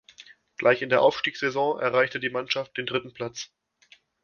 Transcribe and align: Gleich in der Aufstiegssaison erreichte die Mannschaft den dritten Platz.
Gleich 0.57 0.81
in 0.81 0.89
der 0.89 1.03
Aufstiegssaison 1.03 1.77
erreichte 1.79 2.19
die 2.19 2.31
Mannschaft 2.31 2.75
den 2.75 2.87
dritten 2.87 3.13
Platz. 3.13 3.51